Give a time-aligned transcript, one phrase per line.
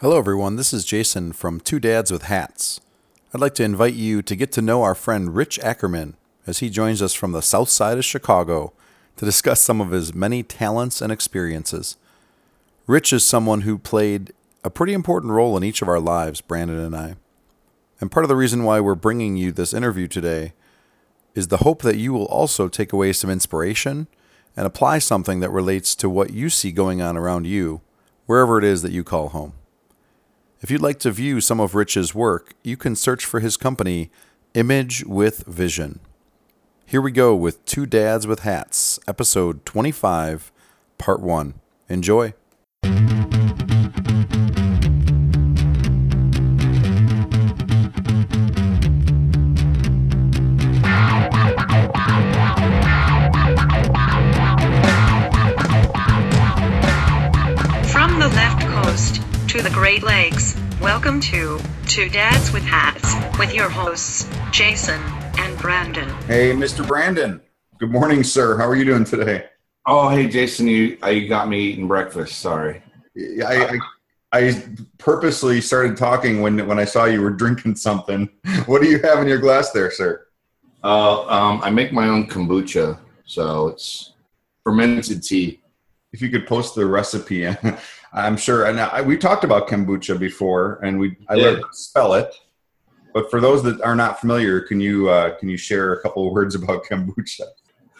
[0.00, 0.54] Hello, everyone.
[0.54, 2.80] This is Jason from Two Dads with Hats.
[3.34, 6.70] I'd like to invite you to get to know our friend Rich Ackerman as he
[6.70, 8.72] joins us from the south side of Chicago
[9.16, 11.96] to discuss some of his many talents and experiences.
[12.86, 14.32] Rich is someone who played
[14.62, 17.16] a pretty important role in each of our lives, Brandon and I.
[18.00, 20.52] And part of the reason why we're bringing you this interview today
[21.34, 24.06] is the hope that you will also take away some inspiration
[24.56, 27.80] and apply something that relates to what you see going on around you,
[28.26, 29.54] wherever it is that you call home.
[30.60, 34.10] If you'd like to view some of Rich's work, you can search for his company,
[34.54, 36.00] Image with Vision.
[36.84, 40.50] Here we go with Two Dads with Hats, episode 25,
[40.98, 41.54] part 1.
[41.88, 42.34] Enjoy.
[60.98, 65.00] Welcome to Two Dads with Hats with your hosts, Jason
[65.38, 66.08] and Brandon.
[66.24, 66.84] Hey, Mr.
[66.84, 67.40] Brandon.
[67.78, 68.58] Good morning, sir.
[68.58, 69.44] How are you doing today?
[69.86, 72.38] Oh, hey, Jason, you uh, you got me eating breakfast.
[72.38, 72.82] Sorry.
[73.16, 73.78] I,
[74.32, 74.62] I, I
[74.98, 78.28] purposely started talking when when I saw you were drinking something.
[78.66, 80.26] What do you have in your glass there, sir?
[80.82, 84.14] Uh, um, I make my own kombucha, so it's
[84.64, 85.60] fermented tea.
[86.12, 87.46] If you could post the recipe,
[88.12, 88.66] I'm sure.
[88.66, 92.34] And I, we talked about kombucha before, and we I learned to spell it.
[93.12, 96.26] But for those that are not familiar, can you uh, can you share a couple
[96.26, 97.42] of words about kombucha?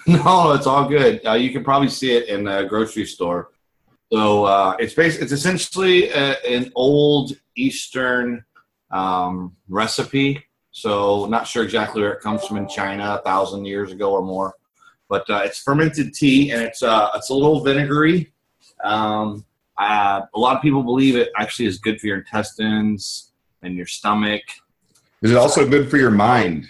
[0.07, 1.21] No, it's all good.
[1.27, 3.51] Uh, you can probably see it in a grocery store.
[4.11, 8.43] So uh, it's basically it's essentially a, an old Eastern
[8.91, 10.43] um, recipe.
[10.71, 14.23] So not sure exactly where it comes from in China, a thousand years ago or
[14.23, 14.55] more.
[15.11, 18.33] But uh, it's fermented tea, and it's uh, it's a little vinegary.
[18.83, 19.45] Um,
[19.79, 23.87] uh, a lot of people believe it actually is good for your intestines and your
[23.87, 24.43] stomach.
[25.23, 26.67] Is it also good for your mind?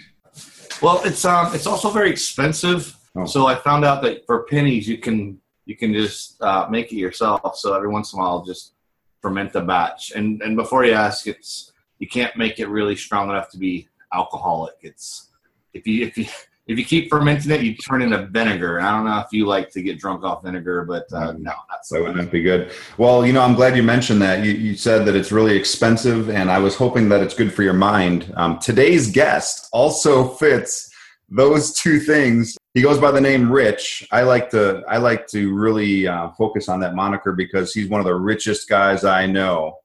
[0.81, 2.95] Well, it's um, it's also very expensive.
[3.15, 3.25] Oh.
[3.25, 6.95] So I found out that for pennies you can you can just uh, make it
[6.95, 7.57] yourself.
[7.57, 8.73] So every once in a while, I'll just
[9.21, 10.11] ferment the batch.
[10.15, 13.87] And and before you ask, it's you can't make it really strong enough to be
[14.13, 14.75] alcoholic.
[14.81, 15.29] It's
[15.73, 16.25] if you if you
[16.69, 18.79] if you keep fermenting it, you turn into vinegar.
[18.79, 21.83] I don't know if you like to get drunk off vinegar, but uh, no, not
[21.83, 22.71] so That wouldn't be good.
[22.99, 24.45] Well, you know, I'm glad you mentioned that.
[24.45, 27.63] You, you said that it's really expensive, and I was hoping that it's good for
[27.63, 28.31] your mind.
[28.37, 30.93] Um, today's guest also fits
[31.27, 32.55] those two things.
[32.75, 34.07] He goes by the name Rich.
[34.11, 37.99] I like to I like to really uh, focus on that moniker because he's one
[37.99, 39.77] of the richest guys I know,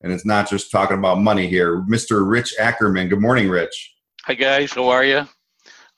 [0.00, 1.82] and it's not just talking about money here.
[1.82, 2.26] Mr.
[2.26, 3.10] Rich Ackerman.
[3.10, 3.94] Good morning, Rich.
[4.24, 5.28] Hi guys, how are you?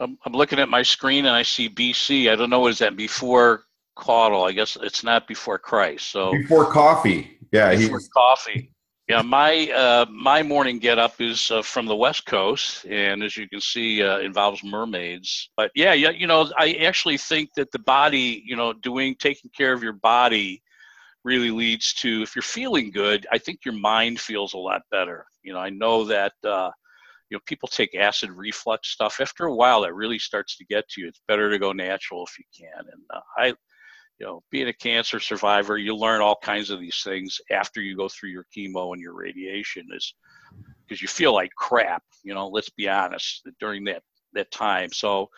[0.01, 2.31] I'm, I'm looking at my screen and I see BC.
[2.31, 3.65] I don't know what is that before
[3.97, 4.45] Caudle.
[4.45, 6.11] I guess it's not before Christ.
[6.11, 8.73] So Before coffee, yeah, before he's coffee.
[9.09, 13.37] Yeah, my uh, my morning get up is uh, from the West Coast, and as
[13.37, 15.49] you can see, uh, involves mermaids.
[15.57, 19.51] But yeah, yeah, you know, I actually think that the body, you know, doing taking
[19.57, 20.61] care of your body
[21.27, 25.27] really leads to if you're feeling good i think your mind feels a lot better
[25.43, 26.71] you know i know that uh,
[27.31, 29.21] you know people take acid reflux stuff.
[29.21, 31.09] After a while that really starts to get to you.
[31.09, 32.79] It's better to go natural if you can.
[32.79, 33.47] And uh, i
[34.19, 37.95] you know being a cancer survivor you learn all kinds of these things after you
[37.95, 40.15] go through your chemo and your radiation is
[40.89, 44.93] because you feel like crap you know let's be honest during that that time.
[44.93, 45.29] So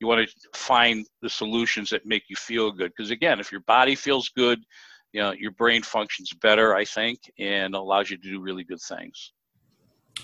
[0.00, 2.92] you want to find the solutions that make you feel good.
[2.96, 4.60] Because again if your body feels good
[5.12, 8.80] you know your brain functions better i think and allows you to do really good
[8.80, 9.32] things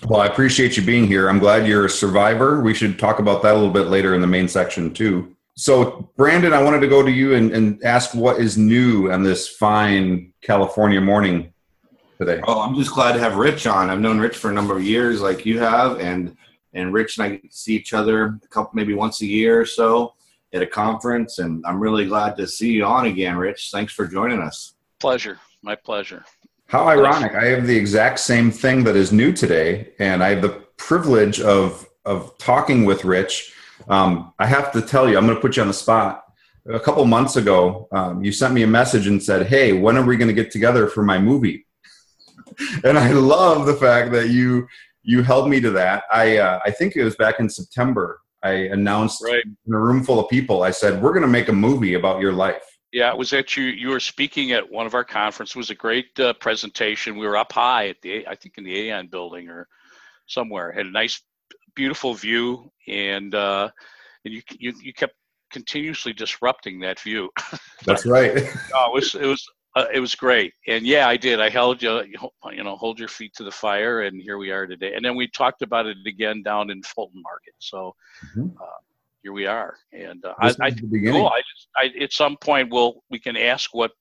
[0.07, 1.29] Well, I appreciate you being here.
[1.29, 2.61] I'm glad you're a survivor.
[2.61, 5.35] We should talk about that a little bit later in the main section, too.
[5.55, 9.23] So, Brandon, I wanted to go to you and, and ask what is new on
[9.23, 11.53] this fine California morning
[12.19, 12.41] today.
[12.45, 13.89] Oh, I'm just glad to have Rich on.
[13.89, 16.35] I've known Rich for a number of years, like you have, and
[16.73, 20.13] and Rich and I see each other a couple, maybe once a year or so
[20.53, 23.69] at a conference, and I'm really glad to see you on again, Rich.
[23.71, 24.75] Thanks for joining us.
[24.99, 26.23] pleasure my pleasure
[26.67, 27.33] How ironic.
[27.35, 31.39] I have the exact same thing that is new today, and I have the privilege
[31.39, 33.53] of, of talking with Rich.
[33.87, 36.23] Um, I have to tell you, I'm going to put you on the spot.
[36.67, 40.03] A couple months ago, um, you sent me a message and said, Hey, when are
[40.03, 41.67] we going to get together for my movie?
[42.83, 44.67] and I love the fact that you
[45.03, 46.03] you held me to that.
[46.11, 48.21] I uh, I think it was back in September.
[48.41, 49.43] I announced Right.
[49.67, 50.63] in a room full of people.
[50.63, 52.63] I said, "We're going to make a movie about your life."
[52.95, 55.69] Yeah it was that you you were speaking at one of our conferences it was
[55.69, 59.07] a great uh, presentation we were up high at the i think in the aon
[59.07, 59.67] building or
[60.27, 61.21] somewhere had a nice
[61.75, 63.69] beautiful view and uh
[64.23, 65.13] and you you, you kept
[65.51, 67.29] continuously disrupting that view
[67.85, 68.31] That's right.
[68.73, 69.45] Oh, it was it was
[69.75, 71.41] uh, it was great, and yeah, I did.
[71.41, 72.01] I held you,
[72.51, 74.93] you know, hold your feet to the fire, and here we are today.
[74.95, 77.53] And then we talked about it again down in Fulton Market.
[77.59, 77.93] So
[78.25, 78.55] Mhm.
[79.25, 81.25] Here we are, and uh, I, I cool.
[81.25, 83.91] I just, I, at some point, we'll we can ask what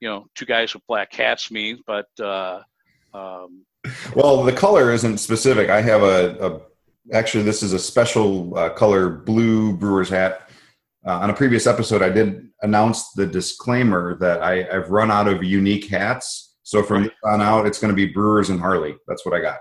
[0.00, 2.62] you know two guys with black hats mean, but uh,
[3.12, 3.66] um,
[4.14, 5.68] Well, the color isn't specific.
[5.68, 10.48] I have a, a actually this is a special uh, color blue brewer's hat.
[11.06, 15.28] Uh, on a previous episode, I did announce the disclaimer that I, I've run out
[15.28, 16.56] of unique hats.
[16.62, 18.96] So from on out, it's going to be Brewers and Harley.
[19.06, 19.58] That's what I got.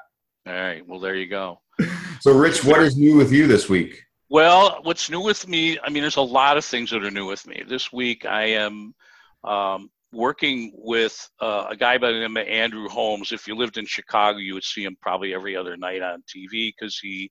[0.47, 0.88] all right.
[0.88, 1.59] Well, there you go.
[2.21, 4.05] So, Rich, what is new with you this week?
[4.30, 5.77] Well, what's new with me?
[5.80, 7.63] I mean, there's a lot of things that are new with me.
[7.68, 8.95] This week, I am
[9.44, 13.31] um, working with uh, a guy by the name of Andrew Holmes.
[13.31, 16.74] If you lived in Chicago, you would see him probably every other night on TV
[16.75, 17.30] because he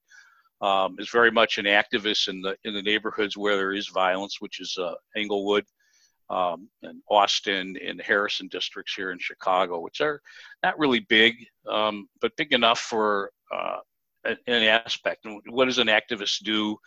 [0.60, 4.36] um, is very much an activist in the in the neighborhoods where there is violence,
[4.40, 5.64] which is uh, Englewood
[6.30, 10.20] um, and Austin and Harrison districts here in Chicago, which are
[10.62, 11.34] not really big,
[11.68, 13.78] um, but big enough for uh,
[14.24, 15.26] an aspect.
[15.48, 16.78] What does an activist do?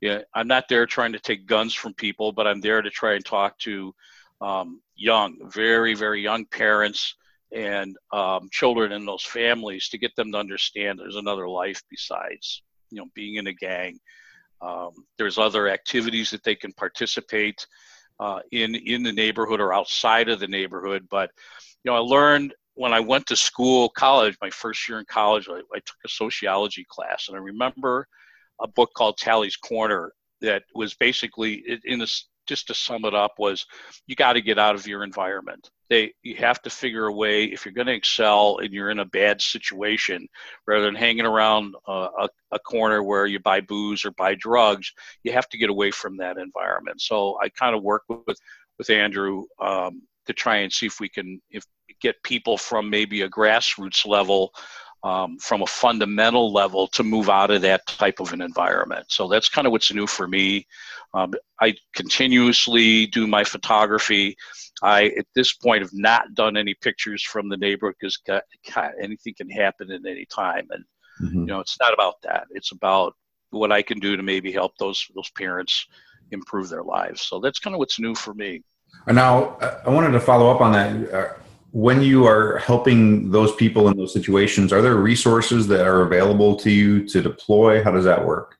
[0.00, 3.14] Yeah, I'm not there trying to take guns from people, but I'm there to try
[3.14, 3.94] and talk to
[4.40, 7.14] um, young, very, very young parents
[7.52, 12.62] and um, children in those families to get them to understand there's another life besides,
[12.90, 13.98] you know, being in a gang.
[14.60, 17.66] Um, there's other activities that they can participate
[18.20, 21.06] uh, in in the neighborhood or outside of the neighborhood.
[21.10, 21.30] But
[21.82, 25.48] you know, I learned when I went to school, college, my first year in college,
[25.48, 28.06] I, I took a sociology class, and I remember
[28.60, 33.32] a book called Tally's Corner that was basically in this just to sum it up
[33.38, 33.64] was
[34.06, 35.70] you got to get out of your environment.
[35.88, 38.98] They you have to figure a way if you're going to excel and you're in
[38.98, 40.28] a bad situation
[40.66, 44.92] rather than hanging around a, a corner where you buy booze or buy drugs
[45.22, 47.00] you have to get away from that environment.
[47.00, 48.38] So i kind of work with
[48.78, 51.64] with andrew um, to try and see if we can if
[52.00, 54.52] get people from maybe a grassroots level
[55.04, 59.04] um, from a fundamental level to move out of that type of an environment.
[59.08, 60.66] So that's kind of what's new for me.
[61.12, 64.34] Um, I continuously do my photography.
[64.82, 68.18] I, at this point, have not done any pictures from the neighborhood because
[69.00, 70.66] anything can happen at any time.
[70.70, 70.84] And,
[71.20, 72.46] you know, it's not about that.
[72.50, 73.14] It's about
[73.50, 75.86] what I can do to maybe help those, those parents
[76.30, 77.20] improve their lives.
[77.22, 78.62] So that's kind of what's new for me.
[79.06, 81.14] And now, I- I wanted to follow up on that.
[81.14, 81.28] Uh,
[81.76, 86.54] When you are helping those people in those situations, are there resources that are available
[86.58, 87.82] to you to deploy?
[87.82, 88.58] How does that work?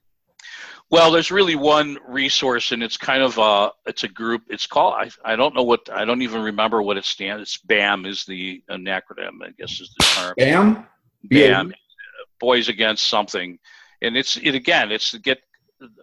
[0.91, 4.43] Well, there's really one resource, and it's kind of a it's a group.
[4.49, 7.41] It's called I, I don't know what I don't even remember what it stands.
[7.43, 10.35] It's BAM is the an acronym I guess is the term.
[10.37, 10.87] BAM?
[11.25, 11.73] BAM,
[12.41, 13.61] Boys Against Something,
[14.03, 14.91] and it's it again.
[14.91, 15.39] It's to get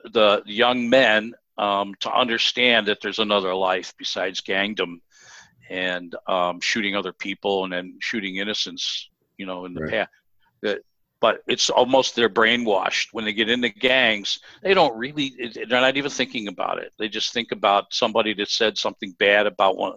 [0.05, 5.01] the young men um, to understand that there's another life besides gangdom
[5.69, 9.09] and um, shooting other people and then shooting innocents.
[9.37, 9.89] You know, in the Right.
[9.89, 10.09] past.
[10.61, 10.79] That,
[11.21, 14.39] but it's almost they're brainwashed when they get into gangs.
[14.63, 15.33] They don't really.
[15.53, 16.91] They're not even thinking about it.
[16.99, 19.93] They just think about somebody that said something bad about one,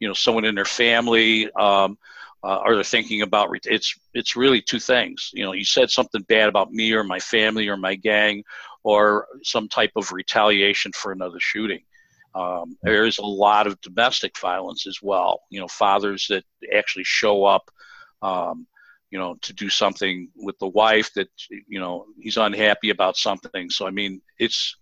[0.00, 1.50] you know, someone in their family.
[1.52, 1.98] Um,
[2.42, 6.22] uh, or they're thinking about it's it's really two things you know you said something
[6.28, 8.42] bad about me or my family or my gang
[8.82, 11.80] or some type of retaliation for another shooting.
[12.34, 15.40] Um, there is a lot of domestic violence as well.
[15.50, 16.44] You know fathers that
[16.74, 17.70] actually show up
[18.22, 18.66] um,
[19.10, 23.70] you know to do something with the wife that you know he's unhappy about something.
[23.70, 24.76] So i mean it's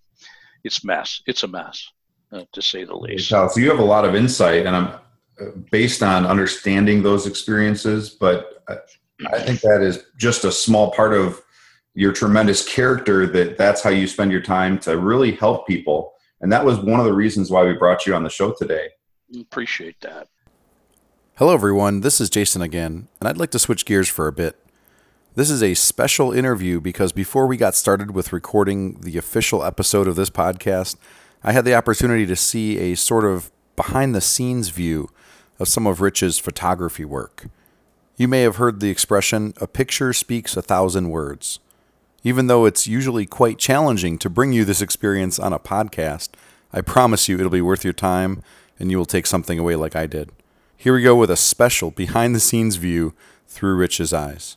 [0.64, 1.22] it's mess.
[1.26, 1.88] It's a mess
[2.32, 3.28] uh, to say the least.
[3.28, 4.88] So you have a lot of insight, and I'm
[5.40, 8.10] uh, based on understanding those experiences.
[8.10, 8.76] But I,
[9.32, 11.40] I think that is just a small part of
[11.96, 13.26] your tremendous character.
[13.26, 17.00] That that's how you spend your time to really help people, and that was one
[17.00, 18.90] of the reasons why we brought you on the show today.
[19.40, 20.28] appreciate that
[21.38, 22.00] Hello, everyone.
[22.00, 24.56] This is Jason again, and I'd like to switch gears for a bit.
[25.34, 30.08] This is a special interview because before we got started with recording the official episode
[30.08, 30.96] of this podcast,
[31.44, 35.10] I had the opportunity to see a sort of behind the scenes view
[35.58, 37.48] of some of Rich's photography work.
[38.16, 41.60] You may have heard the expression, a picture speaks a thousand words.
[42.26, 46.30] Even though it's usually quite challenging to bring you this experience on a podcast,
[46.73, 48.42] I promise you it'll be worth your time
[48.80, 50.33] and you will take something away like I did.
[50.76, 53.14] Here we go with a special behind the scenes view
[53.47, 54.56] through Rich's eyes.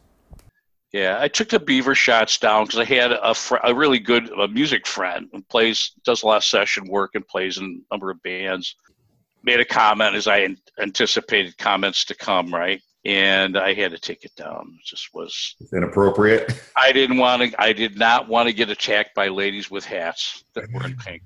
[0.93, 4.31] Yeah, I took the beaver shots down because I had a, fr- a really good
[4.31, 7.93] a music friend who plays, does a lot of session work and plays in a
[7.93, 8.75] number of bands.
[9.43, 12.81] Made a comment as I anticipated comments to come, right?
[13.05, 14.77] And I had to take it down.
[14.77, 15.55] It just was.
[15.61, 16.61] It's inappropriate.
[16.75, 17.61] I didn't want to.
[17.61, 21.23] I did not want to get attacked by ladies with hats that were in pink.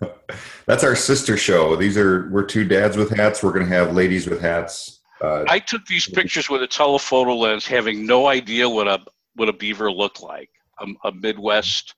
[0.66, 1.76] That's our sister show.
[1.76, 3.42] These are we're two dads with hats.
[3.42, 5.00] We're going to have ladies with hats.
[5.20, 9.00] Uh, I took these pictures with a telephoto lens, having no idea what a
[9.34, 10.50] what a beaver looked like,
[10.80, 11.94] a, a Midwest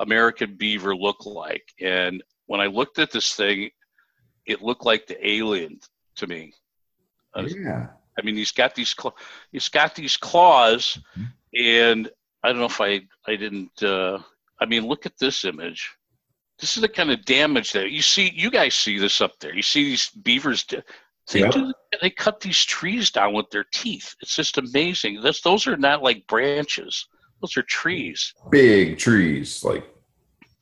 [0.00, 1.72] American beaver looked like.
[1.80, 3.70] And when I looked at this thing,
[4.46, 5.80] it looked like the alien
[6.16, 6.52] to me.
[7.36, 7.88] Yeah.
[8.18, 9.16] I mean, he's got these cl-
[9.52, 11.32] he's got these claws, Mhm.
[11.58, 12.10] and
[12.42, 13.82] I don't know if I I didn't.
[13.82, 14.18] Uh,
[14.60, 15.90] I mean, look at this image.
[16.60, 18.30] This is the kind of damage that you see.
[18.34, 19.54] You guys see this up there.
[19.54, 20.64] You see these beavers.
[21.32, 21.52] They Yep.
[21.52, 21.72] do.
[22.02, 24.14] They cut these trees down with their teeth.
[24.20, 25.20] It's just amazing.
[25.22, 27.06] This, those are not like branches.
[27.40, 28.32] Those are trees.
[28.50, 29.64] Big trees.
[29.64, 29.84] Like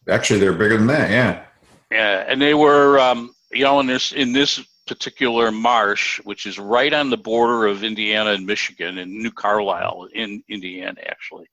[0.08, 1.10] actually, they're bigger than that.
[1.10, 1.44] Yeah.
[1.90, 6.58] Yeah, and they were, um, you know, in this in this particular marsh, which is
[6.58, 11.46] right on the border of Indiana and Michigan, in New Carlisle, in Indiana, actually,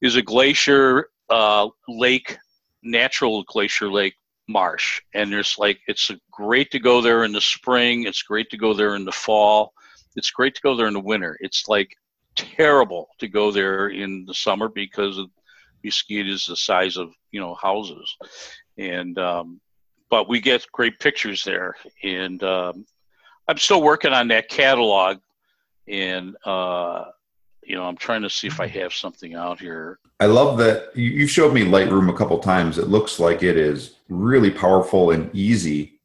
[0.00, 2.36] is a glacier uh, lake,
[2.82, 4.14] natural glacier lake
[4.48, 8.04] marsh, and there's like it's great to go there in the spring.
[8.04, 9.72] It's great to go there in the fall.
[10.14, 11.36] It's great to go there in the winter.
[11.40, 11.90] It's like
[12.36, 15.30] terrible to go there in the summer because of
[15.82, 18.16] mosquitoes the size of you know houses
[18.78, 19.60] and um,
[20.16, 22.86] but we get great pictures there and um,
[23.48, 25.18] i'm still working on that catalog
[25.88, 27.04] and uh,
[27.62, 30.96] you know i'm trying to see if i have something out here I love that
[30.96, 32.78] you, you've showed me Lightroom a couple times.
[32.78, 36.00] It looks like it is really powerful and easy.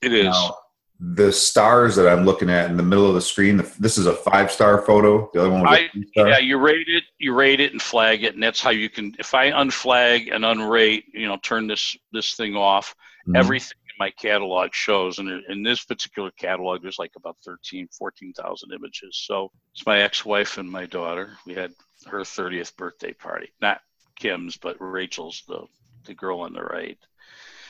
[0.00, 0.56] it is Now,
[0.98, 4.14] the stars that I'm looking at in the middle of the screen, this is a
[4.14, 5.28] five star photo.
[5.34, 6.28] The other one was I- a star.
[6.28, 9.14] yeah you rate it you rate it and flag it and that's how you can
[9.18, 12.94] if i unflag and unrate you know turn this this thing off
[13.26, 13.36] Mhm.
[13.36, 18.72] everything in my catalog shows and in this particular catalog there's like about 13 14,000
[18.72, 19.22] images.
[19.26, 21.36] So it's my ex-wife and my daughter.
[21.46, 21.72] We had
[22.06, 23.48] her 30th birthday party.
[23.60, 23.80] Not
[24.16, 25.66] kim's but rachel's the
[26.04, 26.98] the girl on the right.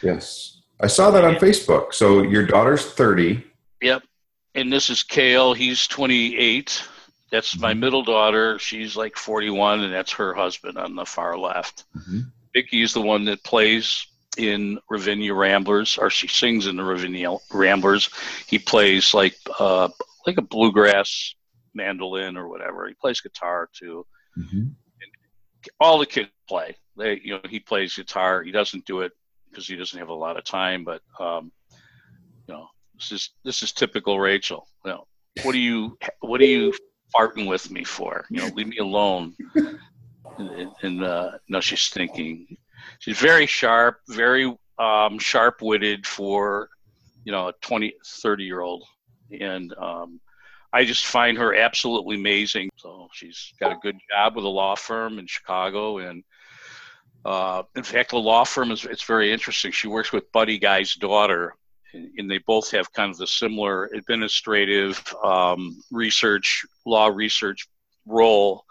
[0.03, 0.61] Yes.
[0.81, 1.95] I saw that on Facebook.
[1.95, 3.43] So your daughter's 30.
[3.81, 4.03] yep.
[4.55, 5.55] And this is kale.
[5.55, 6.83] He's 28
[7.31, 8.57] that's my middle daughter.
[8.59, 11.85] She's like 41 and that's her husband on the far left.
[12.55, 14.07] Vicky is the one that plays
[14.37, 18.11] in Ravinia Ramblers, or she sings in the Ravinia Ramblers.
[18.47, 19.89] He plays like uh,
[20.27, 21.35] like a bluegrass
[21.75, 22.87] mandolin or whatever.
[22.89, 24.07] He plays guitar too.
[24.39, 24.75] Mhm.
[25.81, 26.77] All the kids play.
[26.97, 28.43] They, you know, he plays guitar.
[28.43, 29.13] He doesn't do it
[29.51, 30.85] because he doesn't have a lot of time.
[30.85, 31.53] But um,
[32.47, 34.67] you know, this is this is typical Rachel.
[34.85, 35.07] You know,
[35.43, 36.73] what are you what are you
[37.15, 38.25] farting with me for?
[38.31, 39.35] You know, leave me alone.
[40.39, 42.59] And, and uh, no, she's thinking.
[42.99, 46.69] She's very sharp, very um, sharp-witted for
[47.25, 48.85] you know a 20, 30 year old,
[49.41, 50.21] and um,
[50.73, 52.71] I just find her absolutely amazing.
[52.77, 56.23] So she's got a good job with a law firm in Chicago, and
[57.25, 59.73] uh, in fact, the law firm is it's very interesting.
[59.73, 61.57] She works with Buddy Guy's daughter,
[61.93, 67.67] and, and they both have kind of the similar administrative um, research, law research
[68.07, 68.65] role.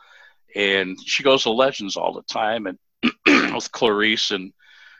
[0.55, 2.77] And she goes to Legends all the time, and
[3.55, 4.53] with Clarice, and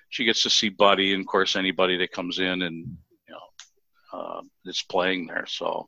[0.10, 2.98] she gets to see Buddy, and of course anybody that comes in and
[3.28, 5.46] you know uh, that's playing there.
[5.48, 5.88] So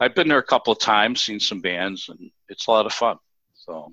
[0.00, 2.92] I've been there a couple of times, seen some bands, and it's a lot of
[2.92, 3.18] fun.
[3.54, 3.92] So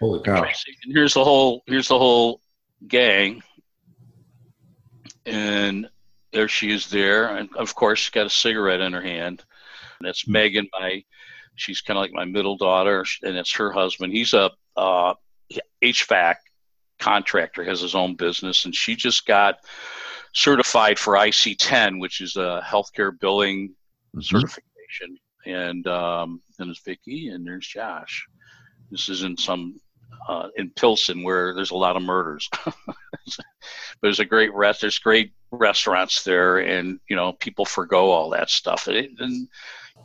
[0.00, 0.42] Holy cow.
[0.42, 2.40] And here's the whole here's the whole
[2.86, 3.42] gang,
[5.26, 5.88] and
[6.32, 9.42] there she is there, and of course she's got a cigarette in her hand.
[9.98, 11.02] And that's Megan, my
[11.56, 14.12] she's kind of like my middle daughter, and it's her husband.
[14.12, 15.14] He's a uh,
[15.82, 16.36] HVAC
[16.98, 19.56] contractor, has his own business, and she just got
[20.34, 23.74] certified for ICD-10, which is a healthcare billing
[24.16, 24.22] Mhm.
[24.24, 25.18] certification.
[25.46, 28.26] And um, then there's Vicky, and there's Josh.
[28.90, 29.80] This is in some
[30.28, 32.48] uh, in Pilsen where there's a lot of murders.
[34.02, 34.80] there's a great rest.
[34.80, 38.88] There's great restaurants there, and you know people forgo all that stuff.
[38.88, 39.48] It, and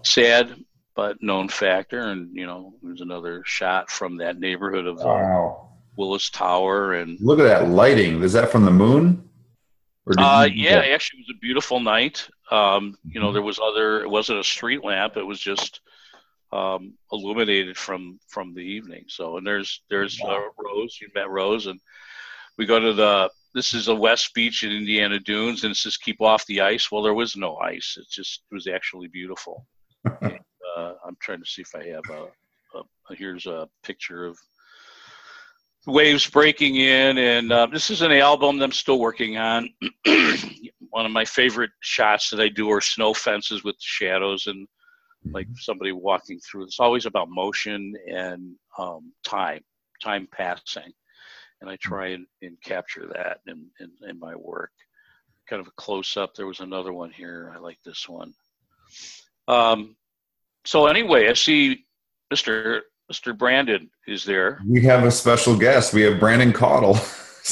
[0.04, 0.64] sad,
[0.96, 2.00] but known factor.
[2.00, 5.73] And you know there's another shot from that neighborhood of the Wow.
[5.96, 8.22] Willis Tower, and Look at that lighting.
[8.24, 9.30] Is that from the moon?
[10.06, 12.28] Or uh, yeah, actually, it was a beautiful night.
[12.52, 14.02] Um, you know, there was other.
[14.02, 15.16] It wasn't a street lamp.
[15.16, 15.80] It was just
[16.52, 19.06] um, illuminated from from the evening.
[19.08, 21.00] So, and there's there's uh, Rose.
[21.02, 21.80] You met Rose, and
[22.58, 23.30] we go to the.
[23.56, 26.92] This is a West Beach in Indiana Dunes, and it says "Keep off the ice."
[26.92, 27.98] Well, there was no ice.
[28.00, 29.66] It just it was actually beautiful.
[30.22, 30.40] and,
[30.76, 33.16] uh, I'm trying to see if I have a, a.
[33.16, 34.38] Here's a picture of
[35.86, 39.70] waves breaking in and uh, this is an album that i'm still working on
[40.90, 44.68] one of my favorite shots that i do are snow fences with shadows and
[45.32, 49.62] like somebody walking through it's always about motion and um, time
[50.02, 50.92] time passing
[51.62, 54.72] and i try and, and capture that in, in, in my work
[55.50, 56.34] kind of a close up.
[56.34, 57.52] There was another one here.
[57.56, 58.34] I like this one.
[59.48, 59.96] Um,
[60.66, 61.86] so anyway, I see
[62.34, 62.82] Mr.
[63.14, 63.38] Mr.
[63.38, 64.60] Brandon is there.
[64.68, 65.94] We have a special guest.
[65.94, 66.98] We have Brandon Caudle.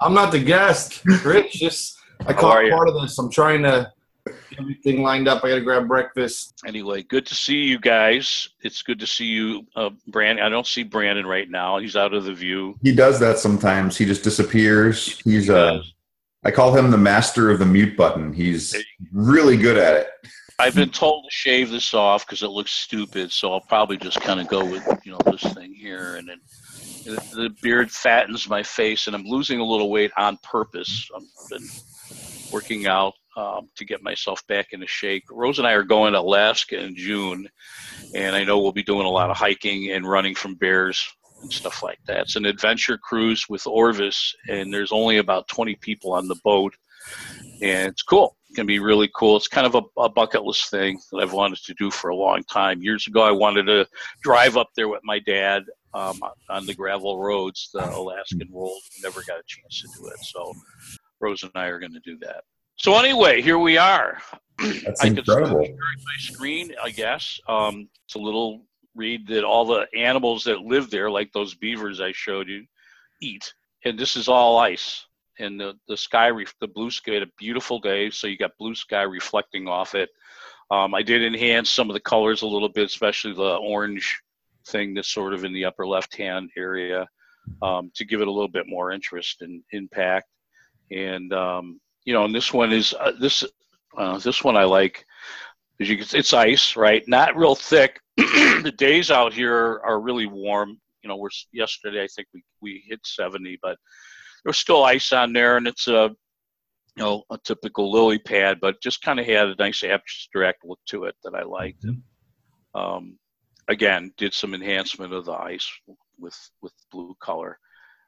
[0.00, 1.54] I'm not the guest, Rich.
[1.54, 3.18] Just I How caught part of this.
[3.18, 3.90] I'm trying to
[4.26, 5.42] get everything lined up.
[5.44, 6.60] I got to grab breakfast.
[6.66, 8.50] Anyway, good to see you guys.
[8.60, 10.44] It's good to see you, uh, Brandon.
[10.44, 11.78] I don't see Brandon right now.
[11.78, 12.76] He's out of the view.
[12.82, 13.96] he does that sometimes.
[13.96, 15.20] He just disappears.
[15.20, 15.80] He's uh
[16.44, 18.32] I call him the master of the mute button.
[18.32, 18.76] He's
[19.10, 20.08] really good at it.
[20.58, 23.30] I've been told to shave this off because it looks stupid.
[23.30, 26.40] So I'll probably just kind of go with you know this thing here, and then
[27.04, 31.08] the, beard fattens my face, and I'm losing a little weight on purpose.
[31.14, 31.68] I've been
[32.50, 35.24] working out um, to get myself back into shape.
[35.30, 37.46] Rose and I are going to Alaska in June,
[38.14, 41.06] and I know we'll be doing a lot of hiking and running from bears
[41.42, 42.22] and stuff like that.
[42.22, 46.74] It's an adventure cruise with Orvis, and there's only about 20 people on the boat,
[47.60, 48.36] and it's cool.
[48.56, 49.36] It's gonna be really cool.
[49.36, 52.16] It's kind of a, a bucket list thing that I've wanted to do for a
[52.16, 52.80] long time.
[52.80, 53.86] Years ago, I wanted to
[54.22, 58.78] drive up there with my dad um, on the gravel roads, the Alaskan road.
[59.02, 60.54] Never got a chance to do it, so
[61.20, 62.44] Rose and I are going to do that.
[62.76, 64.22] So anyway, here we are.
[64.58, 65.62] That's I incredible.
[65.62, 67.38] sharing my screen, I guess.
[67.46, 72.00] Um, it's a little read that all the animals that live there, like those beavers
[72.00, 72.64] I showed you,
[73.20, 73.52] eat.
[73.84, 75.05] And this is all ice.
[75.38, 78.10] And the, the sky, ref- the blue sky, had a beautiful day.
[78.10, 80.10] So you got blue sky reflecting off it.
[80.70, 84.20] Um, I did enhance some of the colors a little bit, especially the orange
[84.66, 87.06] thing that's sort of in the upper left hand area
[87.62, 90.28] um, to give it a little bit more interest and impact.
[90.90, 93.44] And, um, you know, and this one is uh, this
[93.96, 95.04] uh, this one I like.
[95.80, 97.06] As you can, it's ice, right?
[97.06, 98.00] Not real thick.
[98.16, 100.80] the days out here are really warm.
[101.02, 102.02] You know, we're yesterday.
[102.02, 103.76] I think we we hit 70, but
[104.46, 106.14] there's still ice on there, and it's a
[106.96, 110.78] you know a typical lily pad, but just kind of had a nice abstract look
[110.86, 111.82] to it that I liked.
[111.82, 112.00] And
[112.72, 113.18] um,
[113.68, 115.68] again, did some enhancement of the ice
[116.16, 117.58] with with blue color.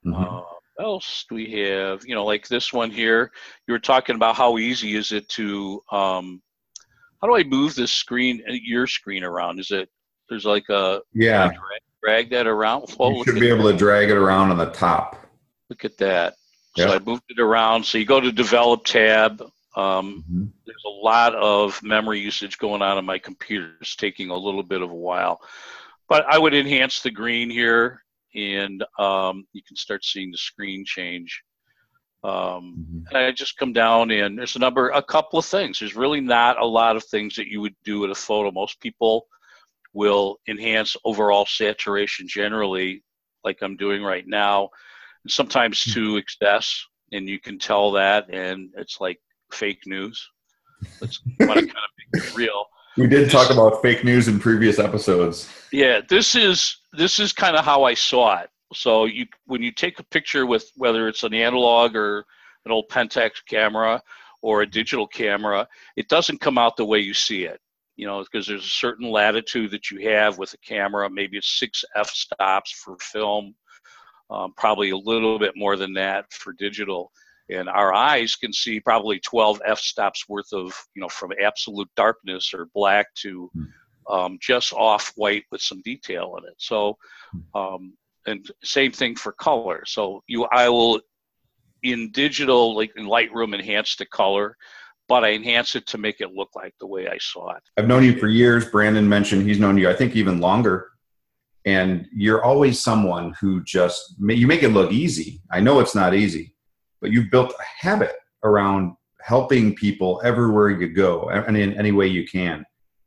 [0.06, 0.14] Mhm.
[0.14, 0.44] Uh,
[0.76, 2.06] what else do we have?
[2.06, 3.32] You know, like this one here.
[3.66, 5.82] You were talking about how easy is it to.
[5.90, 6.40] Um,
[7.20, 9.58] how do I move this screen, uh, your screen around?
[9.58, 9.88] Is it
[10.28, 12.84] there's like a yeah, drag, drag that around?
[12.96, 15.27] Well, you should be able to drag it around on the top.
[15.68, 16.34] Look at that.
[16.76, 17.84] So I moved it around.
[17.84, 19.42] So you go to Develop tab.
[19.74, 20.52] Um, Mhm.
[20.64, 23.76] there's a lot of memory usage going on on my computer.
[23.80, 25.40] It's taking a little bit of a while.
[26.08, 28.04] But I would enhance the green here,
[28.34, 31.42] and um, you can start seeing the screen change.
[32.24, 33.08] Um, Mhm.
[33.08, 35.78] and I just come down and there's a number, a couple of things.
[35.78, 38.50] There's really not a lot of things that you would do with a photo.
[38.50, 39.28] Most people
[39.92, 43.02] will enhance overall saturation generally,
[43.44, 44.70] like I'm doing right now,
[45.24, 45.92] and sometimes hmm.
[45.92, 49.20] to excess, and you can tell that, and it's like
[49.52, 50.28] fake news.
[51.00, 52.64] Let's want to kind of make it real.
[52.96, 55.48] We did talk about fake news in previous episodes.
[55.72, 58.50] Yeah, this is this is kind of how I saw it.
[58.74, 62.26] So you when you take a picture with whether it's an analog or
[62.64, 64.02] an old Pentax camera
[64.42, 67.60] or a digital camera, it doesn't come out the way you see it.
[67.96, 71.08] You know, because there's a certain latitude that you have with a camera.
[71.08, 73.54] Maybe it's six f stops for film,
[74.30, 77.12] um, probably a little bit more than that for digital.
[77.50, 81.88] And our eyes can see probably 12 f stops worth of, you know, from absolute
[81.96, 83.50] darkness or black to
[84.10, 86.54] um, just off white with some detail in it.
[86.58, 86.98] So,
[87.54, 87.94] um,
[88.26, 89.84] and same thing for color.
[89.86, 91.00] So you, I will
[91.82, 94.56] in digital, like in Lightroom, enhance the color,
[95.08, 97.62] but I enhance it to make it look like the way I saw it.
[97.76, 98.68] I've known you for years.
[98.68, 100.90] Brandon mentioned he's known you, I think, even longer.
[101.68, 105.42] And you're always someone who just you make it look easy.
[105.50, 106.54] I know it's not easy,
[107.02, 112.06] but you've built a habit around helping people everywhere you go and in any way
[112.06, 112.64] you can.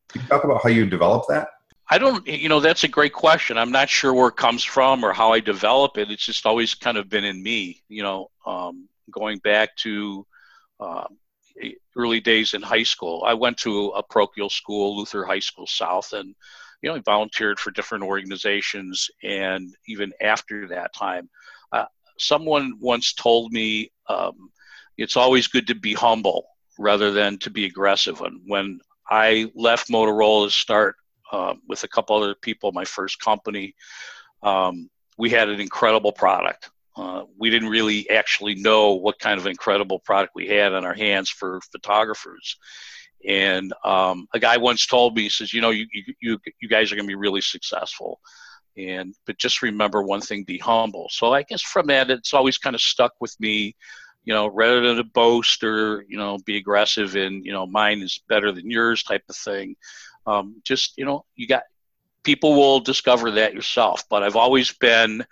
[0.09, 1.47] Can you talk about how you develop that?
[1.89, 3.57] I don't, you know, that's a great question.
[3.57, 6.11] I'm not sure where it comes from or how I develop it.
[6.11, 10.23] It's just always kind of been in me, you know, um, going back to
[10.79, 11.17] um,
[11.97, 13.23] early days in high school.
[13.25, 16.35] I went to a parochial school, Luther High School South, and,
[16.81, 19.09] you know, I volunteered for different organizations.
[19.23, 21.29] And even after that time,
[21.71, 21.85] uh,
[22.17, 24.51] someone once told me um,
[24.97, 26.47] it's always good to be humble
[26.79, 28.21] rather than to be aggressive.
[28.21, 30.95] And when I left Motorola to start
[31.31, 33.75] uh, with a couple other people, my first company,
[34.43, 36.69] um, we had an incredible product.
[36.97, 40.93] Uh, we didn't really actually know what kind of incredible product we had on our
[40.93, 42.57] hands for photographers.
[43.27, 45.85] And um, a guy once told me, he says, "You know, you
[46.19, 48.19] you you guys are going to be really successful,
[48.77, 52.57] and but just remember one thing: be humble." So I guess from that, it's always
[52.57, 53.75] kind of stuck with me
[54.23, 58.01] you know, rather than to boast or you know be aggressive and you know mine
[58.01, 59.75] is better than yours type of thing.
[60.25, 61.63] Um, just you know, you got
[62.23, 64.03] people will discover that yourself.
[64.09, 65.25] But I've always been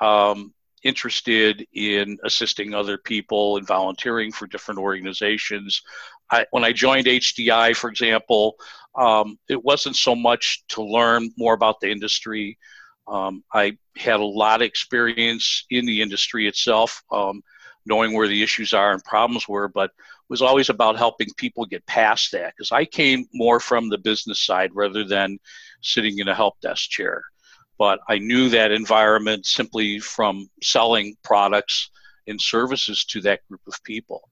[0.00, 0.52] um,
[0.84, 5.82] interested in assisting other people and volunteering for different organizations.
[6.30, 8.56] I, when I joined HDI, for example,
[8.94, 12.58] um, it wasn't so much to learn more about the industry.
[13.08, 17.42] Um, I had a lot of experience in the industry itself, um,
[17.86, 19.90] knowing where the issues are and problems were, but
[20.28, 24.40] was always about helping people get past that because I came more from the business
[24.40, 25.38] side rather than
[25.82, 27.24] sitting in a help desk chair.
[27.78, 31.90] But I knew that environment simply from selling products
[32.26, 34.30] and services to that group of people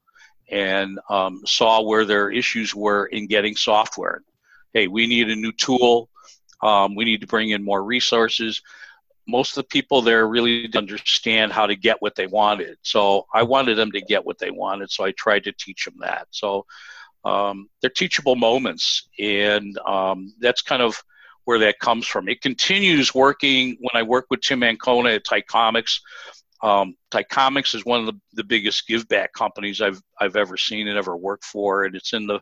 [0.51, 4.23] and um, saw where their issues were in getting software.
[4.73, 6.09] Hey, we need a new tool.
[6.63, 8.63] Um, we need to bring in more resources.
[9.27, 12.77] Most of the people there really didn't understand how to get what they wanted.
[12.83, 14.91] So I wanted them to get what they wanted.
[14.91, 16.29] So I tried to teach them that.
[16.31, 16.67] So
[17.25, 19.09] um, they're teachable moments.
[19.19, 21.03] And um, that's kind of
[21.45, 22.29] where that comes from.
[22.29, 26.01] It continues working when I work with Tim Ancona at Tyke Comics.
[26.63, 27.27] Um, Tyke
[27.75, 31.17] is one of the, the biggest give back companies I've I've ever seen and ever
[31.17, 32.41] worked for, and it's in the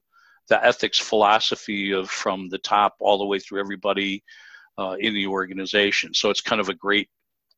[0.48, 4.22] the ethics philosophy of from the top all the way through everybody
[4.78, 6.12] uh, in the organization.
[6.12, 7.08] So it's kind of a great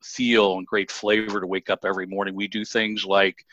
[0.05, 2.35] feel and great flavor to wake up every morning.
[2.35, 3.45] We do things like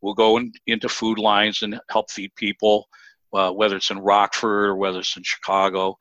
[0.00, 2.88] we'll go in, into food lines and help feed people,
[3.32, 5.96] uh, whether it's in Rockford or whether it's in Chicago.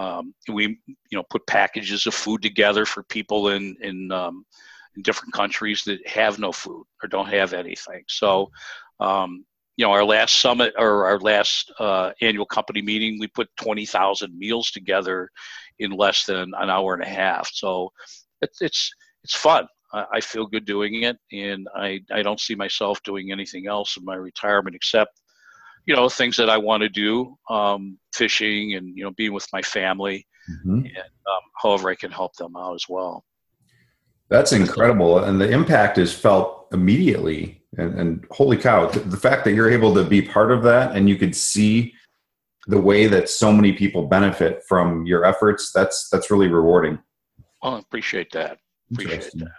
[0.00, 0.64] Um, we,
[1.10, 4.44] you know, put packages of food together for people in in, um,
[4.94, 8.04] in different countries that have no food or don't have anything.
[8.06, 8.50] So,
[9.00, 9.30] um,
[9.76, 13.86] you know, our last summit or our last uh, annual company meeting, we put twenty
[13.86, 15.30] thousand meals together
[15.78, 17.48] in less than an hour and a half.
[17.52, 17.90] So,
[18.42, 18.90] it's it's
[19.24, 19.66] it's fun.
[19.92, 24.04] I feel good doing it, and I, I don't see myself doing anything else in
[24.04, 25.12] my retirement except
[25.86, 29.46] you know things that I want to do, um, fishing and you know being with
[29.52, 30.78] my family, mm-hmm.
[30.78, 33.24] and um, however I can help them out as well.
[34.28, 37.62] That's incredible, and the impact is felt immediately.
[37.78, 41.10] And, and holy cow, the fact that you're able to be part of that and
[41.10, 41.92] you could see
[42.66, 46.98] the way that so many people benefit from your efforts that's that's really rewarding
[47.62, 48.58] well i appreciate that
[48.92, 49.52] appreciate that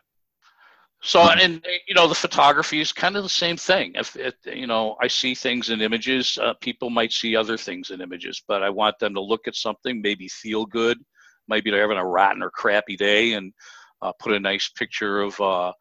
[1.07, 3.93] so, and you know, the photography is kind of the same thing.
[3.95, 7.91] If it, you know, I see things in images, uh, people might see other things
[7.91, 10.97] in images, but I want them to look at something, maybe feel good,
[11.47, 13.53] maybe they're having a rotten or crappy day, and
[14.01, 15.71] uh, put a nice picture of uh,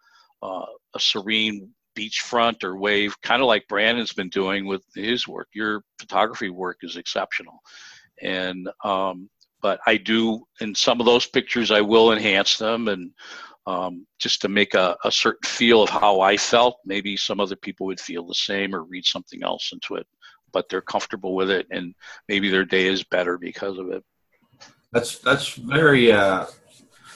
[0.42, 5.48] uh a serene beachfront or wave, kind of like Brandon's been doing with his work.
[5.52, 7.58] Your photography work is exceptional,
[8.22, 9.28] and um,
[9.60, 13.10] but I do in some of those pictures I will enhance them and
[13.66, 16.78] um, just to make a, a certain feel of how I felt.
[16.84, 20.06] Maybe some other people would feel the same or read something else into it,
[20.52, 21.94] but they're comfortable with it, and
[22.28, 24.04] maybe their day is better because of it.
[24.92, 26.46] That's that's very uh,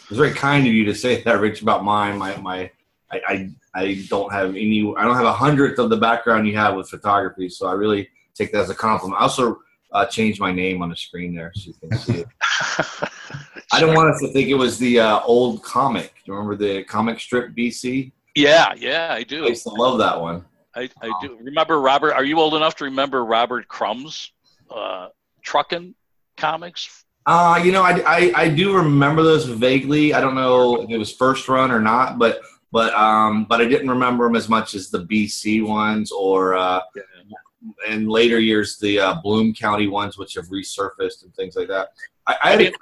[0.09, 2.19] it's very kind of you to say that, Rich, about mine.
[2.19, 2.71] My my
[3.13, 6.57] I, I, I don't have any I don't have a hundredth of the background you
[6.57, 9.21] have with photography, so I really take that as a compliment.
[9.21, 9.61] I also
[9.93, 12.29] uh, changed my name on the screen there so you can see it.
[13.73, 16.15] I didn't want us to think it was the uh, old comic.
[16.15, 18.13] Do you remember the comic strip BC?
[18.35, 19.45] Yeah, yeah, I do.
[19.45, 20.45] I used to love that one.
[20.75, 21.37] I, I do.
[21.41, 22.15] Remember Robert?
[22.15, 24.33] Are you old enough to remember Robert Crumb's
[24.71, 25.09] uh,
[25.43, 25.95] trucking
[26.37, 27.05] comics?
[27.27, 30.15] Uh, you know, I, I, I do remember those vaguely.
[30.15, 32.41] I don't know if it was first run or not, but
[32.73, 36.81] but um, but I didn't remember them as much as the BC ones or uh,
[36.95, 37.95] yeah.
[37.95, 41.89] in later years the uh, Bloom County ones, which have resurfaced and things like that.
[42.27, 42.73] I, I, I mean,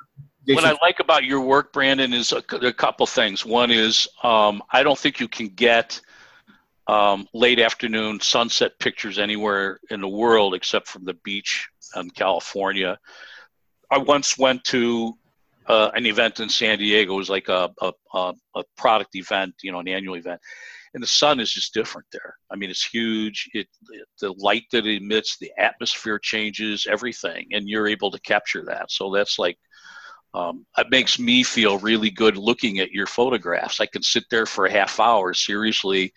[0.54, 3.44] what I like about your work, Brandon, is a, a couple things.
[3.44, 6.00] One is um, I don't think you can get
[6.86, 12.98] um, late afternoon sunset pictures anywhere in the world except from the beach in California.
[13.90, 15.14] I once went to
[15.66, 17.14] uh, an event in San Diego.
[17.14, 20.40] It was like a, a, a, product event, you know, an annual event.
[20.94, 22.34] And the sun is just different there.
[22.50, 23.50] I mean, it's huge.
[23.52, 28.20] It, it the light that it emits, the atmosphere changes, everything, and you're able to
[28.20, 28.90] capture that.
[28.90, 29.58] So that's like
[30.34, 33.80] um, it makes me feel really good looking at your photographs.
[33.80, 36.12] I can sit there for a half hour seriously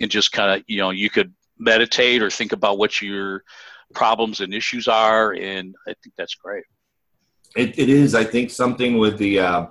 [0.00, 3.42] and just kind of, you know, you could meditate or think about what your
[3.92, 5.34] problems and issues are.
[5.34, 6.64] And I think that's great.
[7.56, 9.66] It, it is, I think, something with the, uh,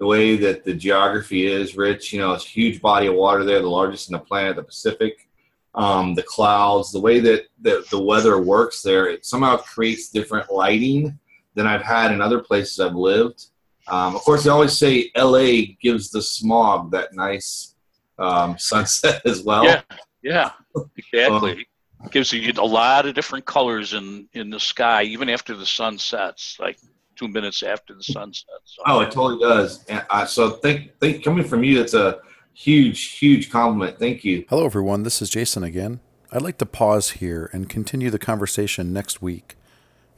[0.00, 2.12] the way that the geography is rich.
[2.12, 4.62] You know, it's a huge body of water there, the largest in the planet, the
[4.62, 5.28] Pacific.
[5.74, 10.50] Um, the clouds, the way that the, the weather works there, it somehow creates different
[10.50, 11.16] lighting
[11.58, 13.46] than I've had in other places I've lived.
[13.88, 17.74] Um, of course, they always say LA gives the smog that nice
[18.18, 19.64] um, sunset as well.
[19.64, 19.82] Yeah,
[20.22, 20.50] Yeah,
[20.96, 21.66] exactly.
[22.04, 25.66] It gives you a lot of different colors in in the sky, even after the
[25.66, 26.78] sun sets, like
[27.16, 28.46] two minutes after the sun sets.
[28.76, 29.84] So, Oh, it totally does.
[29.86, 32.20] And I, so think think coming from you, it's a
[32.54, 33.98] huge, huge compliment.
[33.98, 34.44] Thank you.
[34.48, 35.02] Hello, everyone.
[35.02, 35.98] This is Jason again.
[36.30, 39.56] I'd like to pause here and continue the conversation next week.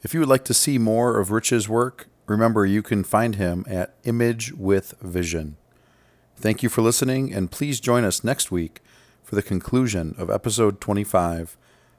[0.03, 3.63] If you would like to see more of Rich's work, remember you can find him
[3.69, 5.57] at Image with Vision.
[6.35, 8.81] Thank you for listening, and please join us next week
[9.21, 11.55] for the conclusion of episode 25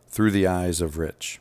[0.08, 1.40] Through the Eyes of Rich.